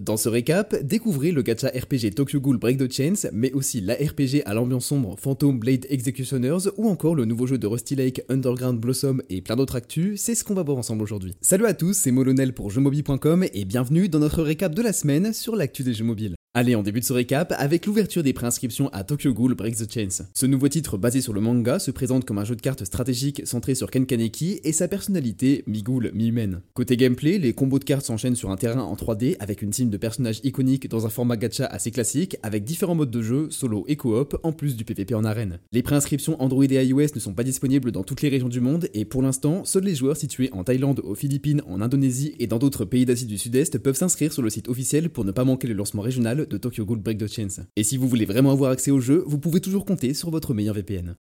Dans 0.00 0.18
ce 0.18 0.28
récap, 0.28 0.76
découvrez 0.82 1.32
le 1.32 1.40
gacha 1.40 1.68
RPG 1.68 2.14
Tokyo 2.14 2.38
Ghoul 2.38 2.58
Break 2.58 2.76
the 2.76 2.92
Chains, 2.92 3.30
mais 3.32 3.50
aussi 3.52 3.80
la 3.80 3.94
RPG 3.94 4.42
à 4.44 4.52
l'ambiance 4.52 4.84
sombre 4.84 5.16
Phantom 5.18 5.58
Blade 5.58 5.86
Executioners 5.88 6.68
ou 6.76 6.86
encore 6.90 7.14
le 7.14 7.24
nouveau 7.24 7.46
jeu 7.46 7.56
de 7.56 7.66
Rusty 7.66 7.96
Lake 7.96 8.20
Underground 8.28 8.78
Blossom 8.78 9.22
et 9.30 9.40
plein 9.40 9.56
d'autres 9.56 9.76
actus, 9.76 10.20
c'est 10.20 10.34
ce 10.34 10.44
qu'on 10.44 10.52
va 10.52 10.62
voir 10.64 10.76
ensemble 10.76 11.02
aujourd'hui. 11.02 11.34
Salut 11.40 11.64
à 11.64 11.72
tous, 11.72 11.94
c'est 11.94 12.10
Molonel 12.10 12.52
pour 12.52 12.70
jeuxmobile.com 12.70 13.46
et 13.50 13.64
bienvenue 13.64 14.10
dans 14.10 14.18
notre 14.18 14.42
récap 14.42 14.74
de 14.74 14.82
la 14.82 14.92
semaine 14.92 15.32
sur 15.32 15.56
l'actu 15.56 15.82
des 15.82 15.94
jeux 15.94 16.04
mobiles. 16.04 16.34
Allez, 16.58 16.74
on 16.74 16.82
débute 16.82 17.04
ce 17.04 17.12
récap 17.12 17.52
avec 17.58 17.84
l'ouverture 17.84 18.22
des 18.22 18.32
préinscriptions 18.32 18.88
à 18.94 19.04
Tokyo 19.04 19.34
Ghoul 19.34 19.52
Break 19.52 19.76
the 19.76 19.92
Chains. 19.92 20.24
Ce 20.32 20.46
nouveau 20.46 20.68
titre 20.68 20.96
basé 20.96 21.20
sur 21.20 21.34
le 21.34 21.42
manga 21.42 21.78
se 21.78 21.90
présente 21.90 22.24
comme 22.24 22.38
un 22.38 22.46
jeu 22.46 22.56
de 22.56 22.62
cartes 22.62 22.86
stratégique 22.86 23.42
centré 23.44 23.74
sur 23.74 23.90
Ken 23.90 24.06
Kaneki 24.06 24.62
et 24.64 24.72
sa 24.72 24.88
personnalité 24.88 25.64
mi-ghoul, 25.66 26.12
mi-humaine. 26.14 26.62
Côté 26.72 26.96
gameplay, 26.96 27.36
les 27.36 27.52
combos 27.52 27.78
de 27.78 27.84
cartes 27.84 28.06
s'enchaînent 28.06 28.36
sur 28.36 28.50
un 28.50 28.56
terrain 28.56 28.80
en 28.80 28.94
3D 28.94 29.36
avec 29.38 29.60
une 29.60 29.68
team 29.68 29.90
de 29.90 29.98
personnages 29.98 30.40
iconiques 30.44 30.88
dans 30.88 31.04
un 31.04 31.10
format 31.10 31.36
gacha 31.36 31.66
assez 31.66 31.90
classique 31.90 32.38
avec 32.42 32.64
différents 32.64 32.94
modes 32.94 33.10
de 33.10 33.20
jeu, 33.20 33.48
solo 33.50 33.84
et 33.86 33.96
coop, 33.96 34.38
en 34.42 34.52
plus 34.52 34.76
du 34.76 34.86
PvP 34.86 35.14
en 35.14 35.24
arène. 35.24 35.58
Les 35.72 35.82
préinscriptions 35.82 36.40
Android 36.42 36.64
et 36.64 36.86
iOS 36.86 37.14
ne 37.14 37.20
sont 37.20 37.34
pas 37.34 37.44
disponibles 37.44 37.92
dans 37.92 38.02
toutes 38.02 38.22
les 38.22 38.30
régions 38.30 38.48
du 38.48 38.62
monde 38.62 38.88
et 38.94 39.04
pour 39.04 39.20
l'instant, 39.20 39.66
seuls 39.66 39.84
les 39.84 39.94
joueurs 39.94 40.16
situés 40.16 40.48
en 40.52 40.64
Thaïlande, 40.64 41.02
aux 41.04 41.16
Philippines, 41.16 41.60
en 41.66 41.82
Indonésie 41.82 42.34
et 42.38 42.46
dans 42.46 42.58
d'autres 42.58 42.86
pays 42.86 43.04
d'Asie 43.04 43.26
du 43.26 43.36
Sud-Est 43.36 43.76
peuvent 43.76 43.94
s'inscrire 43.94 44.32
sur 44.32 44.40
le 44.40 44.48
site 44.48 44.70
officiel 44.70 45.10
pour 45.10 45.26
ne 45.26 45.32
pas 45.32 45.44
manquer 45.44 45.68
le 45.68 45.74
lancement 45.74 46.00
régional 46.00 46.45
de 46.48 46.58
Tokyo 46.58 46.84
Ghoul 46.84 46.98
Break 46.98 47.18
the 47.18 47.26
Chains. 47.26 47.64
Et 47.76 47.84
si 47.84 47.96
vous 47.96 48.08
voulez 48.08 48.24
vraiment 48.24 48.52
avoir 48.52 48.70
accès 48.70 48.90
au 48.90 49.00
jeu, 49.00 49.24
vous 49.26 49.38
pouvez 49.38 49.60
toujours 49.60 49.84
compter 49.84 50.14
sur 50.14 50.30
votre 50.30 50.54
meilleur 50.54 50.74
VPN. 50.74 51.16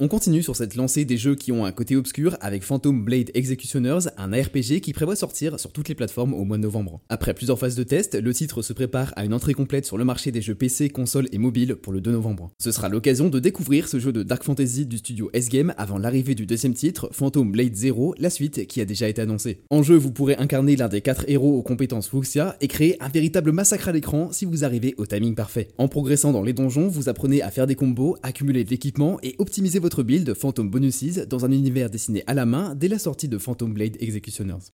On 0.00 0.08
continue 0.08 0.42
sur 0.42 0.56
cette 0.56 0.74
lancée 0.74 1.04
des 1.04 1.18
jeux 1.18 1.34
qui 1.34 1.52
ont 1.52 1.66
un 1.66 1.70
côté 1.70 1.96
obscur 1.96 2.38
avec 2.40 2.62
Phantom 2.62 3.04
Blade 3.04 3.30
Executioners, 3.34 4.08
un 4.16 4.32
ARPG 4.32 4.80
qui 4.80 4.94
prévoit 4.94 5.16
sortir 5.16 5.60
sur 5.60 5.70
toutes 5.70 5.90
les 5.90 5.94
plateformes 5.94 6.32
au 6.32 6.44
mois 6.44 6.56
de 6.56 6.62
novembre. 6.62 7.02
Après 7.10 7.34
plusieurs 7.34 7.58
phases 7.58 7.74
de 7.74 7.82
test, 7.82 8.14
le 8.14 8.32
titre 8.32 8.62
se 8.62 8.72
prépare 8.72 9.12
à 9.16 9.24
une 9.26 9.34
entrée 9.34 9.52
complète 9.52 9.84
sur 9.84 9.98
le 9.98 10.06
marché 10.06 10.32
des 10.32 10.40
jeux 10.40 10.54
PC, 10.54 10.88
consoles 10.88 11.28
et 11.30 11.36
mobiles 11.36 11.76
pour 11.76 11.92
le 11.92 12.00
2 12.00 12.10
novembre. 12.10 12.50
Ce 12.58 12.72
sera 12.72 12.88
l'occasion 12.88 13.28
de 13.28 13.38
découvrir 13.38 13.86
ce 13.86 13.98
jeu 13.98 14.12
de 14.12 14.22
Dark 14.22 14.44
Fantasy 14.44 14.86
du 14.86 14.96
studio 14.96 15.28
S-Game 15.34 15.74
avant 15.76 15.98
l'arrivée 15.98 16.34
du 16.34 16.46
deuxième 16.46 16.72
titre, 16.72 17.10
Phantom 17.12 17.52
Blade 17.52 17.74
Zero, 17.74 18.14
la 18.18 18.30
suite 18.30 18.66
qui 18.66 18.80
a 18.80 18.86
déjà 18.86 19.10
été 19.10 19.20
annoncée. 19.20 19.60
En 19.68 19.82
jeu, 19.82 19.96
vous 19.96 20.10
pourrez 20.10 20.36
incarner 20.36 20.74
l'un 20.74 20.88
des 20.88 21.02
quatre 21.02 21.26
héros 21.28 21.58
aux 21.58 21.62
compétences 21.62 22.08
Fuxia 22.08 22.56
et 22.62 22.66
créer 22.66 22.96
un 23.02 23.10
véritable 23.10 23.52
massacre 23.52 23.88
à 23.88 23.92
l'écran 23.92 24.32
si 24.32 24.46
vous 24.46 24.64
arrivez 24.64 24.94
au 24.96 25.04
timing 25.04 25.34
parfait. 25.34 25.68
En 25.76 25.86
progressant 25.86 26.32
dans 26.32 26.42
les 26.42 26.54
donjons, 26.54 26.88
vous 26.88 27.10
apprenez 27.10 27.42
à 27.42 27.50
faire 27.50 27.66
des 27.66 27.74
combos, 27.74 28.16
accumuler 28.22 28.64
de 28.64 28.70
l'équipement 28.70 29.18
et 29.22 29.34
optimiser 29.38 29.81
votre 29.82 30.04
build 30.04 30.32
Phantom 30.32 30.70
Bonuses 30.70 31.26
dans 31.28 31.44
un 31.44 31.50
univers 31.50 31.90
dessiné 31.90 32.22
à 32.28 32.34
la 32.34 32.46
main 32.46 32.74
dès 32.74 32.88
la 32.88 33.00
sortie 33.00 33.28
de 33.28 33.36
Phantom 33.36 33.74
Blade 33.74 33.96
Executioners. 34.00 34.70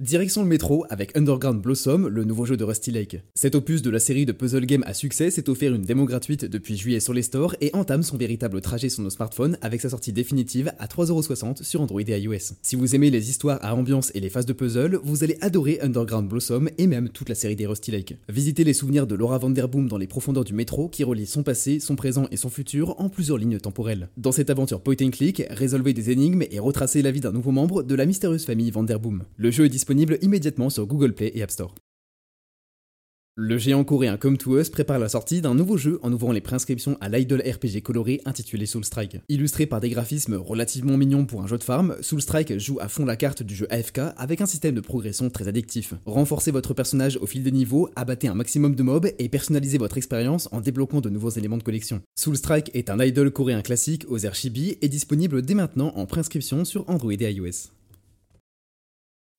Direction 0.00 0.42
le 0.42 0.48
métro 0.48 0.86
avec 0.88 1.16
Underground 1.16 1.60
Blossom, 1.60 2.08
le 2.08 2.24
nouveau 2.24 2.46
jeu 2.46 2.56
de 2.56 2.64
Rusty 2.64 2.90
Lake. 2.90 3.18
Cet 3.34 3.54
opus 3.54 3.82
de 3.82 3.90
la 3.90 3.98
série 3.98 4.24
de 4.24 4.32
puzzle 4.32 4.64
games 4.64 4.82
à 4.86 4.94
succès 4.94 5.30
s'est 5.30 5.50
offert 5.50 5.74
une 5.74 5.82
démo 5.82 6.06
gratuite 6.06 6.46
depuis 6.46 6.78
juillet 6.78 6.98
sur 6.98 7.12
les 7.12 7.20
stores 7.20 7.54
et 7.60 7.70
entame 7.74 8.02
son 8.02 8.16
véritable 8.16 8.62
trajet 8.62 8.88
sur 8.88 9.02
nos 9.02 9.10
smartphones 9.10 9.58
avec 9.60 9.82
sa 9.82 9.90
sortie 9.90 10.14
définitive 10.14 10.72
à 10.78 10.86
3,60€ 10.86 11.62
sur 11.62 11.82
Android 11.82 12.00
et 12.00 12.18
iOS. 12.18 12.54
Si 12.62 12.74
vous 12.74 12.94
aimez 12.94 13.10
les 13.10 13.28
histoires 13.28 13.58
à 13.60 13.74
ambiance 13.76 14.10
et 14.14 14.20
les 14.20 14.30
phases 14.30 14.46
de 14.46 14.54
puzzle, 14.54 14.98
vous 15.04 15.24
allez 15.24 15.36
adorer 15.42 15.78
Underground 15.82 16.26
Blossom 16.26 16.70
et 16.78 16.86
même 16.86 17.10
toute 17.10 17.28
la 17.28 17.34
série 17.34 17.54
des 17.54 17.66
Rusty 17.66 17.90
Lake. 17.90 18.16
Visitez 18.30 18.64
les 18.64 18.72
souvenirs 18.72 19.06
de 19.06 19.14
Laura 19.14 19.36
Vanderboom 19.36 19.88
dans 19.88 19.98
les 19.98 20.06
profondeurs 20.06 20.44
du 20.44 20.54
métro 20.54 20.88
qui 20.88 21.04
relie 21.04 21.26
son 21.26 21.42
passé, 21.42 21.80
son 21.80 21.96
présent 21.96 22.26
et 22.30 22.38
son 22.38 22.48
futur 22.48 22.98
en 22.98 23.10
plusieurs 23.10 23.36
lignes 23.38 23.60
temporelles. 23.60 24.08
Dans 24.16 24.32
cette 24.32 24.48
aventure 24.48 24.80
point 24.80 24.96
and 25.02 25.10
click, 25.10 25.42
résolvez 25.50 25.92
des 25.92 26.10
énigmes 26.10 26.44
et 26.50 26.58
retracez 26.58 27.02
la 27.02 27.10
vie 27.10 27.20
d'un 27.20 27.32
nouveau 27.32 27.50
membre 27.50 27.82
de 27.82 27.94
la 27.94 28.06
mystérieuse 28.06 28.46
famille 28.46 28.70
Vanderboom. 28.70 29.24
Le 29.36 29.50
jeu 29.50 29.68
disponible 29.82 30.16
immédiatement 30.22 30.70
sur 30.70 30.86
Google 30.86 31.12
Play 31.12 31.32
et 31.34 31.42
App 31.42 31.50
Store. 31.50 31.74
Le 33.34 33.58
géant 33.58 33.82
coréen 33.82 34.16
Come 34.16 34.38
To 34.38 34.60
Us 34.60 34.68
prépare 34.68 35.00
la 35.00 35.08
sortie 35.08 35.40
d'un 35.40 35.56
nouveau 35.56 35.76
jeu 35.76 35.98
en 36.02 36.12
ouvrant 36.12 36.30
les 36.30 36.40
préinscriptions 36.40 36.96
à 37.00 37.08
l'idol 37.08 37.40
RPG 37.40 37.82
coloré 37.82 38.20
intitulé 38.24 38.64
Soul 38.64 38.84
Strike. 38.84 39.16
Illustré 39.28 39.66
par 39.66 39.80
des 39.80 39.90
graphismes 39.90 40.36
relativement 40.36 40.96
mignons 40.96 41.26
pour 41.26 41.42
un 41.42 41.48
jeu 41.48 41.58
de 41.58 41.64
farm, 41.64 41.96
Soul 42.00 42.22
Strike 42.22 42.60
joue 42.60 42.78
à 42.78 42.86
fond 42.86 43.04
la 43.04 43.16
carte 43.16 43.42
du 43.42 43.56
jeu 43.56 43.66
AFK 43.70 43.98
avec 44.16 44.40
un 44.40 44.46
système 44.46 44.76
de 44.76 44.80
progression 44.80 45.30
très 45.30 45.48
addictif. 45.48 45.94
Renforcez 46.06 46.52
votre 46.52 46.74
personnage 46.74 47.18
au 47.20 47.26
fil 47.26 47.42
des 47.42 47.50
niveaux, 47.50 47.88
abattez 47.96 48.28
un 48.28 48.34
maximum 48.34 48.76
de 48.76 48.84
mobs 48.84 49.08
et 49.18 49.28
personnalisez 49.28 49.78
votre 49.78 49.96
expérience 49.96 50.48
en 50.52 50.60
débloquant 50.60 51.00
de 51.00 51.10
nouveaux 51.10 51.30
éléments 51.30 51.58
de 51.58 51.64
collection. 51.64 52.02
Soul 52.14 52.36
Strike 52.36 52.70
est 52.74 52.88
un 52.88 53.02
idol 53.02 53.32
coréen 53.32 53.62
classique 53.62 54.04
aux 54.08 54.18
airs 54.18 54.36
chibi 54.36 54.76
et 54.80 54.88
disponible 54.88 55.42
dès 55.42 55.54
maintenant 55.54 55.92
en 55.96 56.06
préinscription 56.06 56.64
sur 56.64 56.88
Android 56.88 57.12
et 57.12 57.32
iOS. 57.32 57.72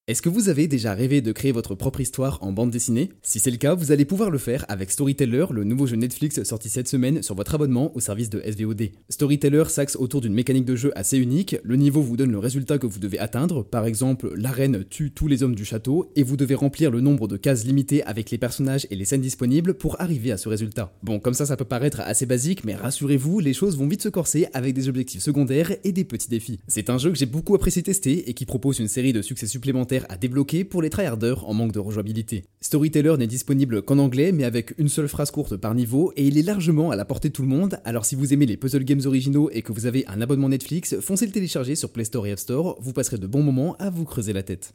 Est-ce 0.06 0.20
que 0.20 0.28
vous 0.28 0.50
avez 0.50 0.68
déjà 0.68 0.92
rêvé 0.92 1.22
de 1.22 1.32
créer 1.32 1.50
votre 1.50 1.74
propre 1.74 1.98
histoire 1.98 2.38
en 2.42 2.52
bande 2.52 2.70
dessinée? 2.70 3.10
Si 3.22 3.38
c'est 3.38 3.50
le 3.50 3.56
cas, 3.56 3.74
vous 3.74 3.90
allez 3.90 4.04
pouvoir 4.04 4.28
le 4.28 4.36
faire 4.36 4.66
avec 4.68 4.90
Storyteller, 4.90 5.46
le 5.50 5.64
nouveau 5.64 5.86
jeu 5.86 5.96
Netflix 5.96 6.42
sorti 6.42 6.68
cette 6.68 6.88
semaine 6.88 7.22
sur 7.22 7.34
votre 7.34 7.54
abonnement 7.54 7.90
au 7.96 8.00
service 8.00 8.28
de 8.28 8.42
SVOD. 8.42 8.90
Storyteller 9.08 9.64
s'axe 9.68 9.96
autour 9.96 10.20
d'une 10.20 10.34
mécanique 10.34 10.66
de 10.66 10.76
jeu 10.76 10.92
assez 10.94 11.16
unique, 11.16 11.56
le 11.62 11.76
niveau 11.76 12.02
vous 12.02 12.18
donne 12.18 12.32
le 12.32 12.38
résultat 12.38 12.76
que 12.76 12.86
vous 12.86 12.98
devez 12.98 13.18
atteindre, 13.18 13.62
par 13.64 13.86
exemple 13.86 14.30
la 14.36 14.50
reine 14.50 14.84
tue 14.84 15.10
tous 15.10 15.26
les 15.26 15.42
hommes 15.42 15.54
du 15.54 15.64
château, 15.64 16.12
et 16.16 16.22
vous 16.22 16.36
devez 16.36 16.54
remplir 16.54 16.90
le 16.90 17.00
nombre 17.00 17.26
de 17.26 17.38
cases 17.38 17.64
limitées 17.64 18.02
avec 18.02 18.30
les 18.30 18.36
personnages 18.36 18.86
et 18.90 18.96
les 18.96 19.06
scènes 19.06 19.22
disponibles 19.22 19.72
pour 19.72 19.98
arriver 20.02 20.32
à 20.32 20.36
ce 20.36 20.50
résultat. 20.50 20.92
Bon, 21.02 21.18
comme 21.18 21.32
ça 21.32 21.46
ça 21.46 21.56
peut 21.56 21.64
paraître 21.64 22.00
assez 22.00 22.26
basique, 22.26 22.64
mais 22.64 22.74
rassurez-vous, 22.74 23.40
les 23.40 23.54
choses 23.54 23.78
vont 23.78 23.88
vite 23.88 24.02
se 24.02 24.10
corser 24.10 24.48
avec 24.52 24.74
des 24.74 24.90
objectifs 24.90 25.22
secondaires 25.22 25.72
et 25.82 25.92
des 25.92 26.04
petits 26.04 26.28
défis. 26.28 26.60
C'est 26.68 26.90
un 26.90 26.98
jeu 26.98 27.10
que 27.10 27.16
j'ai 27.16 27.24
beaucoup 27.24 27.54
apprécié 27.54 27.82
tester 27.82 28.28
et 28.28 28.34
qui 28.34 28.44
propose 28.44 28.80
une 28.80 28.88
série 28.88 29.14
de 29.14 29.22
succès 29.22 29.46
supplémentaires 29.46 29.93
à 30.08 30.16
débloquer 30.16 30.64
pour 30.64 30.82
les 30.82 30.90
tryharders 30.90 31.48
en 31.48 31.54
manque 31.54 31.72
de 31.72 31.78
rejouabilité. 31.78 32.44
Storyteller 32.60 33.16
n'est 33.18 33.26
disponible 33.26 33.82
qu'en 33.82 33.98
anglais, 33.98 34.32
mais 34.32 34.44
avec 34.44 34.74
une 34.78 34.88
seule 34.88 35.08
phrase 35.08 35.30
courte 35.30 35.56
par 35.56 35.74
niveau, 35.74 36.12
et 36.16 36.26
il 36.26 36.38
est 36.38 36.42
largement 36.42 36.90
à 36.90 36.96
la 36.96 37.04
portée 37.04 37.28
de 37.28 37.34
tout 37.34 37.42
le 37.42 37.48
monde, 37.48 37.78
alors 37.84 38.04
si 38.04 38.14
vous 38.14 38.32
aimez 38.32 38.46
les 38.46 38.56
puzzle 38.56 38.84
games 38.84 39.02
originaux 39.04 39.50
et 39.52 39.62
que 39.62 39.72
vous 39.72 39.86
avez 39.86 40.04
un 40.06 40.20
abonnement 40.20 40.48
Netflix, 40.48 40.98
foncez 41.00 41.26
le 41.26 41.32
télécharger 41.32 41.76
sur 41.76 41.90
Play 41.90 42.04
Store 42.04 42.26
et 42.26 42.32
App 42.32 42.38
Store, 42.38 42.76
vous 42.80 42.92
passerez 42.92 43.18
de 43.18 43.26
bons 43.26 43.42
moments 43.42 43.76
à 43.76 43.90
vous 43.90 44.04
creuser 44.04 44.32
la 44.32 44.42
tête. 44.42 44.74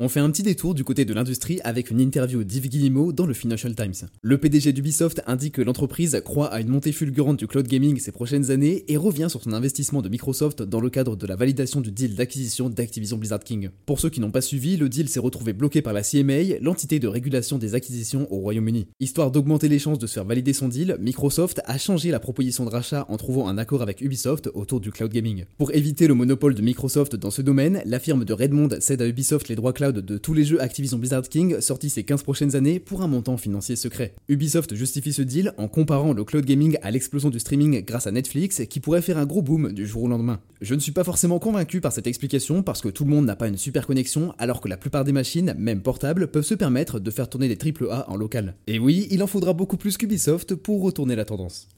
On 0.00 0.08
fait 0.08 0.18
un 0.18 0.28
petit 0.28 0.42
détour 0.42 0.74
du 0.74 0.82
côté 0.82 1.04
de 1.04 1.14
l'industrie 1.14 1.60
avec 1.62 1.88
une 1.88 2.00
interview 2.00 2.42
d'Yves 2.42 2.68
Guillemot 2.68 3.12
dans 3.12 3.26
le 3.26 3.32
Financial 3.32 3.72
Times. 3.76 4.08
Le 4.22 4.38
PDG 4.38 4.72
d'Ubisoft 4.72 5.22
indique 5.28 5.54
que 5.54 5.62
l'entreprise 5.62 6.20
croit 6.24 6.52
à 6.52 6.60
une 6.60 6.66
montée 6.66 6.90
fulgurante 6.90 7.38
du 7.38 7.46
cloud 7.46 7.68
gaming 7.68 8.00
ces 8.00 8.10
prochaines 8.10 8.50
années 8.50 8.84
et 8.88 8.96
revient 8.96 9.28
sur 9.30 9.40
son 9.40 9.52
investissement 9.52 10.02
de 10.02 10.08
Microsoft 10.08 10.62
dans 10.62 10.80
le 10.80 10.90
cadre 10.90 11.14
de 11.14 11.26
la 11.28 11.36
validation 11.36 11.80
du 11.80 11.92
deal 11.92 12.16
d'acquisition 12.16 12.68
d'Activision 12.70 13.18
Blizzard 13.18 13.44
King. 13.44 13.68
Pour 13.86 14.00
ceux 14.00 14.10
qui 14.10 14.18
n'ont 14.18 14.32
pas 14.32 14.40
suivi, 14.40 14.76
le 14.76 14.88
deal 14.88 15.08
s'est 15.08 15.20
retrouvé 15.20 15.52
bloqué 15.52 15.80
par 15.80 15.92
la 15.92 16.02
CMA, 16.02 16.58
l'entité 16.60 16.98
de 16.98 17.06
régulation 17.06 17.58
des 17.58 17.76
acquisitions 17.76 18.26
au 18.32 18.38
Royaume-Uni. 18.38 18.88
Histoire 18.98 19.30
d'augmenter 19.30 19.68
les 19.68 19.78
chances 19.78 20.00
de 20.00 20.08
faire 20.08 20.24
valider 20.24 20.54
son 20.54 20.66
deal, 20.66 20.96
Microsoft 20.98 21.60
a 21.66 21.78
changé 21.78 22.10
la 22.10 22.18
proposition 22.18 22.64
de 22.64 22.70
rachat 22.70 23.06
en 23.08 23.16
trouvant 23.16 23.46
un 23.46 23.58
accord 23.58 23.80
avec 23.80 24.00
Ubisoft 24.00 24.50
autour 24.54 24.80
du 24.80 24.90
cloud 24.90 25.12
gaming. 25.12 25.44
Pour 25.56 25.72
éviter 25.72 26.08
le 26.08 26.14
monopole 26.14 26.56
de 26.56 26.62
Microsoft 26.62 27.14
dans 27.14 27.30
ce 27.30 27.42
domaine, 27.42 27.80
la 27.86 28.00
firme 28.00 28.24
de 28.24 28.32
Redmond 28.32 28.70
cède 28.80 29.00
à 29.00 29.06
Ubisoft 29.06 29.48
les 29.48 29.54
droits 29.54 29.72
cloud 29.72 29.83
de 29.92 30.18
tous 30.18 30.34
les 30.34 30.44
jeux 30.44 30.60
Activision 30.60 30.98
Blizzard 30.98 31.28
King 31.28 31.60
sortis 31.60 31.90
ces 31.90 32.04
15 32.04 32.22
prochaines 32.22 32.56
années 32.56 32.78
pour 32.80 33.02
un 33.02 33.06
montant 33.06 33.36
financier 33.36 33.76
secret. 33.76 34.14
Ubisoft 34.28 34.74
justifie 34.74 35.12
ce 35.12 35.22
deal 35.22 35.52
en 35.58 35.68
comparant 35.68 36.12
le 36.12 36.24
cloud 36.24 36.44
gaming 36.44 36.78
à 36.82 36.90
l'explosion 36.90 37.30
du 37.30 37.38
streaming 37.38 37.84
grâce 37.84 38.06
à 38.06 38.12
Netflix 38.12 38.62
qui 38.68 38.80
pourrait 38.80 39.02
faire 39.02 39.18
un 39.18 39.26
gros 39.26 39.42
boom 39.42 39.72
du 39.72 39.86
jour 39.86 40.04
au 40.04 40.08
lendemain. 40.08 40.40
Je 40.60 40.74
ne 40.74 40.80
suis 40.80 40.92
pas 40.92 41.04
forcément 41.04 41.38
convaincu 41.38 41.80
par 41.80 41.92
cette 41.92 42.06
explication 42.06 42.62
parce 42.62 42.80
que 42.80 42.88
tout 42.88 43.04
le 43.04 43.10
monde 43.10 43.26
n'a 43.26 43.36
pas 43.36 43.48
une 43.48 43.58
super 43.58 43.86
connexion 43.86 44.34
alors 44.38 44.60
que 44.60 44.68
la 44.68 44.76
plupart 44.76 45.04
des 45.04 45.12
machines, 45.12 45.54
même 45.58 45.82
portables, 45.82 46.28
peuvent 46.28 46.44
se 46.44 46.54
permettre 46.54 47.00
de 47.00 47.10
faire 47.10 47.28
tourner 47.28 47.54
des 47.54 47.58
AAA 47.58 48.10
en 48.10 48.16
local. 48.16 48.54
Et 48.66 48.78
oui, 48.78 49.06
il 49.10 49.22
en 49.22 49.26
faudra 49.26 49.52
beaucoup 49.52 49.76
plus 49.76 49.96
qu'Ubisoft 49.96 50.54
pour 50.54 50.82
retourner 50.82 51.16
la 51.16 51.24
tendance. 51.24 51.68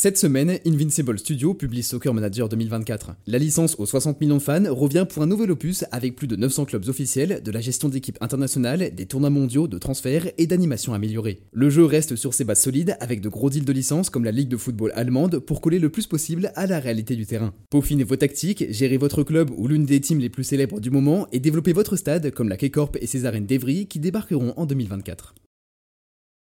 Cette 0.00 0.16
semaine, 0.16 0.60
Invincible 0.64 1.18
Studio 1.18 1.54
publie 1.54 1.82
Soccer 1.82 2.14
Manager 2.14 2.48
2024. 2.48 3.16
La 3.26 3.38
licence 3.38 3.74
aux 3.80 3.84
60 3.84 4.20
millions 4.20 4.36
de 4.36 4.42
fans 4.42 4.72
revient 4.72 5.04
pour 5.10 5.24
un 5.24 5.26
nouvel 5.26 5.50
opus 5.50 5.84
avec 5.90 6.14
plus 6.14 6.28
de 6.28 6.36
900 6.36 6.66
clubs 6.66 6.88
officiels, 6.88 7.42
de 7.42 7.50
la 7.50 7.60
gestion 7.60 7.88
d'équipes 7.88 8.18
internationales, 8.20 8.94
des 8.94 9.06
tournois 9.06 9.30
mondiaux, 9.30 9.66
de 9.66 9.76
transferts 9.76 10.30
et 10.38 10.46
d'animations 10.46 10.94
améliorées. 10.94 11.40
Le 11.50 11.68
jeu 11.68 11.84
reste 11.84 12.14
sur 12.14 12.32
ses 12.32 12.44
bases 12.44 12.60
solides 12.60 12.96
avec 13.00 13.20
de 13.20 13.28
gros 13.28 13.50
deals 13.50 13.64
de 13.64 13.72
licence 13.72 14.08
comme 14.08 14.22
la 14.22 14.30
Ligue 14.30 14.50
de 14.50 14.56
football 14.56 14.92
allemande 14.94 15.40
pour 15.40 15.60
coller 15.60 15.80
le 15.80 15.90
plus 15.90 16.06
possible 16.06 16.52
à 16.54 16.68
la 16.68 16.78
réalité 16.78 17.16
du 17.16 17.26
terrain. 17.26 17.52
Peaufinez 17.68 18.04
vos 18.04 18.14
tactiques, 18.14 18.66
gérez 18.70 18.98
votre 18.98 19.24
club 19.24 19.50
ou 19.56 19.66
l'une 19.66 19.84
des 19.84 20.00
teams 20.00 20.20
les 20.20 20.30
plus 20.30 20.44
célèbres 20.44 20.78
du 20.78 20.92
moment 20.92 21.26
et 21.32 21.40
développez 21.40 21.72
votre 21.72 21.96
stade 21.96 22.30
comme 22.30 22.48
la 22.48 22.56
K-Corp 22.56 22.96
et 23.00 23.08
ses 23.08 23.24
arènes 23.24 23.46
d'Evry 23.46 23.88
qui 23.88 23.98
débarqueront 23.98 24.54
en 24.56 24.64
2024. 24.64 25.34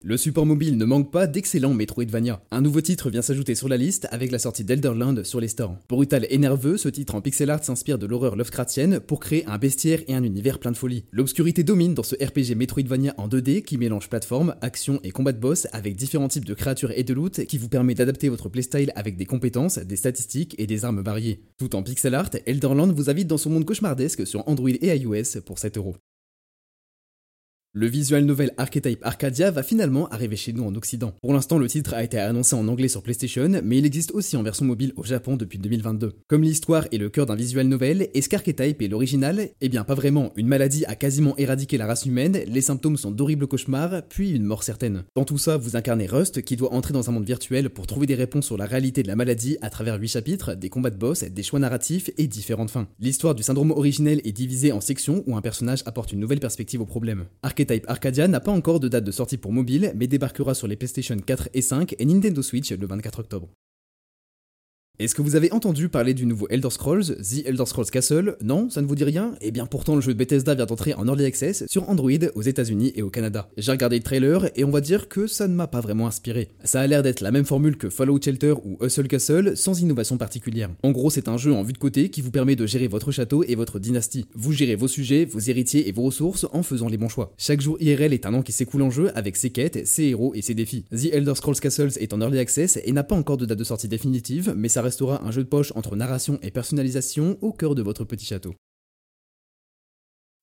Le 0.08 0.18
support 0.18 0.46
mobile 0.46 0.78
ne 0.78 0.86
manque 0.86 1.12
pas 1.12 1.26
d'excellents 1.26 1.74
Metroidvania. 1.74 2.40
Un 2.52 2.62
nouveau 2.62 2.80
titre 2.80 3.10
vient 3.10 3.24
s'ajouter 3.24 3.56
sur 3.56 3.68
la 3.68 3.76
liste 3.76 4.08
avec 4.12 4.32
la 4.32 4.38
sortie 4.38 4.64
d'Elderland 4.64 5.24
sur 5.24 5.40
les 5.40 5.48
stores. 5.48 5.80
Brutal 5.90 6.28
et 6.30 6.38
nerveux, 6.38 6.78
ce 6.78 6.90
titre 6.90 7.16
en 7.16 7.22
pixel 7.22 7.50
art 7.50 7.64
s'inspire 7.64 7.98
de 7.98 8.06
l'horreur 8.06 8.36
Lovecraftienne 8.36 9.00
pour 9.00 9.20
créer 9.20 9.48
un 9.48 9.58
bestiaire 9.58 10.02
et 10.08 10.14
un 10.14 10.22
univers 10.22 10.60
plein 10.60 10.72
de 10.72 10.78
folie. 10.78 11.06
L'obscurité 11.12 11.64
domine 11.64 11.96
dans 11.96 12.04
ce 12.04 12.14
RPG 12.24 12.56
Metroidvania 12.56 13.16
en 13.18 13.28
2D 13.28 13.64
qui 13.64 13.80
mélange 13.80 14.08
plateforme, 14.08 14.54
action 14.62 15.00
et 15.02 15.10
combat 15.10 15.32
de 15.32 15.40
boss 15.40 15.68
avec 15.72 15.96
différents 15.96 16.28
types 16.28 16.46
de 16.46 16.54
créatures 16.54 16.92
et 16.92 17.04
de 17.04 17.14
loot 17.16 17.44
qui 17.46 17.58
vous 17.58 17.68
permet 17.68 17.96
d'adapter 17.96 18.30
votre 18.30 18.48
playstyle 18.48 18.92
avec 18.94 19.18
des 19.18 19.26
compétences, 19.26 19.80
des 19.80 19.96
statistiques 19.96 20.54
et 20.60 20.68
des 20.68 20.86
armes 20.86 21.02
variées. 21.02 21.42
Tout 21.58 21.76
en 21.76 21.82
pixel 21.82 22.14
art, 22.14 22.30
Elderland 22.46 22.94
vous 22.94 23.10
invite 23.10 23.28
dans 23.28 23.40
son 23.40 23.50
monde 23.50 23.66
cauchemardesque 23.66 24.28
sur 24.28 24.48
Android 24.48 24.70
et 24.70 24.96
iOS 24.96 25.42
pour 25.44 25.58
7 25.58 25.80
euros. 25.80 25.96
Le 27.78 27.88
visual 27.88 28.24
novel 28.24 28.54
Archetype 28.56 29.06
Arcadia 29.06 29.52
va 29.52 29.62
finalement 29.62 30.08
arriver 30.08 30.38
chez 30.38 30.54
nous 30.54 30.64
en 30.64 30.74
Occident. 30.76 31.14
Pour 31.22 31.34
l'instant, 31.34 31.58
le 31.58 31.68
titre 31.68 31.94
a 31.94 32.06
été 32.06 32.18
annoncé 32.18 32.56
en 32.56 32.70
anglais 32.70 32.88
sur 32.88 33.04
PlayStation, 33.04 33.50
mais 33.66 33.80
il 33.80 33.86
existe 33.86 34.14
aussi 34.14 34.38
en 34.38 34.44
version 34.44 34.64
mobile 34.64 34.94
au 34.96 35.04
Japon 35.04 35.36
depuis 35.36 35.58
2022. 35.58 36.14
Comme 36.30 36.44
l'histoire 36.44 36.88
est 36.94 36.98
le 36.98 37.10
cœur 37.10 37.26
d'un 37.26 37.36
visual 37.36 37.68
novel, 37.68 38.08
est-ce 38.14 38.30
qu'Archetype 38.30 38.82
est 38.82 38.88
l'original? 38.88 39.50
Eh 39.60 39.68
bien, 39.68 39.84
pas 39.84 39.94
vraiment. 39.94 40.32
Une 40.38 40.48
maladie 40.48 40.86
a 40.86 40.96
quasiment 40.96 41.36
éradiqué 41.36 41.78
la 41.78 41.86
race 41.86 42.06
humaine, 42.06 42.40
les 42.48 42.62
symptômes 42.62 42.96
sont 42.96 43.12
d'horribles 43.12 43.46
cauchemars, 43.46 44.04
puis 44.08 44.32
une 44.32 44.46
mort 44.46 44.64
certaine. 44.64 45.04
Dans 45.14 45.26
tout 45.26 45.38
ça, 45.38 45.58
vous 45.58 45.76
incarnez 45.76 46.06
Rust, 46.06 46.44
qui 46.44 46.56
doit 46.56 46.74
entrer 46.74 46.94
dans 46.94 47.10
un 47.10 47.12
monde 47.12 47.26
virtuel 47.26 47.70
pour 47.70 47.88
trouver 47.88 48.08
des 48.08 48.16
réponses 48.16 48.46
sur 48.46 48.56
la 48.56 48.68
réalité 48.68 49.04
de 49.04 49.10
la 49.10 49.18
maladie 49.18 49.58
à 49.62 49.70
travers 49.70 50.00
8 50.00 50.08
chapitres, 50.08 50.54
des 50.54 50.70
combats 50.70 50.92
de 50.92 50.98
boss, 50.98 51.26
des 51.26 51.44
choix 51.44 51.60
narratifs 51.60 52.10
et 52.18 52.28
différentes 52.28 52.72
fins. 52.72 52.88
L'histoire 53.02 53.36
du 53.36 53.44
syndrome 53.44 53.72
originel 53.72 54.22
est 54.24 54.32
divisée 54.32 54.72
en 54.72 54.80
sections 54.80 55.26
où 55.28 55.36
un 55.36 55.42
personnage 55.42 55.84
apporte 55.86 56.14
une 56.14 56.22
nouvelle 56.22 56.40
perspective 56.40 56.80
au 56.80 56.86
problème. 56.86 57.26
Arcadia 57.88 58.28
n'a 58.28 58.40
pas 58.40 58.52
encore 58.52 58.80
de 58.80 58.88
date 58.88 59.04
de 59.04 59.12
sortie 59.12 59.38
pour 59.38 59.52
mobile, 59.52 59.94
mais 59.96 60.08
débarquera 60.08 60.54
sur 60.54 60.68
les 60.68 60.76
PlayStation 60.76 61.18
4 61.18 61.50
et 61.54 61.62
5 61.62 61.96
et 61.98 62.06
Nintendo 62.06 62.42
Switch 62.42 62.72
le 62.72 62.88
24 62.88 63.20
octobre. 63.20 63.50
Est-ce 64.98 65.14
que 65.14 65.22
vous 65.22 65.36
avez 65.36 65.52
entendu 65.52 65.90
parler 65.90 66.14
du 66.14 66.26
nouveau 66.26 66.48
Elder 66.50 66.70
Scrolls, 66.70 67.18
The 67.18 67.46
Elder 67.46 67.66
Scrolls 67.66 67.90
Castle? 67.92 68.38
Non, 68.42 68.70
ça 68.70 68.82
ne 68.82 68.88
vous 68.88 68.96
dit 68.96 69.04
rien? 69.04 69.36
Eh 69.42 69.52
bien 69.52 69.66
pourtant 69.66 69.96
le 69.96 70.00
jeu 70.00 70.14
de 70.14 70.18
Bethesda 70.18 70.56
vient 70.56 70.66
d'entrer 70.66 70.94
en 70.94 71.06
Early 71.06 71.26
Access 71.26 71.66
sur 71.68 71.90
Android 71.90 72.12
aux 72.34 72.42
États-Unis 72.42 72.94
et 72.96 73.02
au 73.02 73.10
Canada. 73.10 73.50
J'ai 73.58 73.74
regardé 73.74 73.98
le 73.98 74.04
trailer 74.04 74.50
et 74.56 74.64
on 74.64 74.72
va 74.72 74.80
dire 74.80 75.10
que 75.10 75.28
ça 75.28 75.50
ne 75.50 75.54
m'a 75.54 75.68
pas 75.68 75.82
vraiment 75.82 76.08
inspiré. 76.08 76.48
Ça 76.64 76.80
a 76.80 76.88
l'air 76.88 77.04
d'être 77.04 77.20
la 77.20 77.32
même 77.32 77.44
formule 77.44 77.76
que 77.76 77.90
Fallout 77.90 78.22
Shelter 78.24 78.54
ou 78.64 78.78
Hustle 78.82 79.10
Castle 79.10 79.58
sans 79.58 79.82
innovation 79.82 80.18
particulière. 80.18 80.70
En 80.82 80.92
gros, 80.92 81.10
c'est 81.10 81.28
un 81.28 81.36
jeu 81.36 81.52
en 81.52 81.62
vue 81.62 81.74
de 81.74 81.78
côté 81.78 82.08
qui 82.08 82.22
vous 82.22 82.32
permet 82.32 82.56
de 82.56 82.66
gérer 82.66 82.88
votre 82.88 83.12
château 83.12 83.44
et 83.44 83.56
votre 83.56 83.80
dynastie. 83.80 84.28
Vous 84.34 84.54
gérez 84.54 84.78
vos 84.78 84.88
sujets, 84.88 85.26
vos 85.26 85.40
héritiers 85.40 85.90
et 85.90 85.92
vos 85.92 86.04
ressources 86.04 86.48
en 86.54 86.64
faisant 86.64 86.88
les 86.88 86.96
bons 86.96 87.10
choix. 87.10 87.34
Chaque 87.38 87.60
jour 87.60 87.76
IRL 87.82 88.14
est 88.14 88.26
un 88.26 88.34
an 88.34 88.42
qui 88.42 88.54
s'écoule 88.54 88.84
en 88.84 88.92
jeu 88.92 89.12
avec 89.14 89.36
ses 89.36 89.50
quêtes, 89.50 89.86
ses 89.86 90.04
héros 90.04 90.34
et 90.36 90.42
ses 90.42 90.54
défis. 90.54 90.86
The 90.92 91.12
Elder 91.12 91.36
Scrolls 91.36 91.60
Castles 91.60 92.00
est 92.00 92.14
en 92.14 92.22
Early 92.22 92.40
Access 92.40 92.80
et 92.82 92.94
n'a 92.94 93.04
pas 93.04 93.16
encore 93.16 93.36
de 93.36 93.46
date 93.46 93.60
de 93.60 93.66
sortie 93.66 93.90
définitive, 93.90 94.54
mais 94.56 94.70
ça 94.70 94.85
restera 94.86 95.22
un 95.24 95.32
jeu 95.32 95.44
de 95.44 95.50
poche 95.50 95.74
entre 95.76 95.96
narration 95.96 96.40
et 96.42 96.52
personnalisation 96.52 97.38
au 97.42 97.52
cœur 97.52 97.76
de 97.76 97.82
votre 97.82 98.06
petit 98.06 98.26
château. 98.26 98.56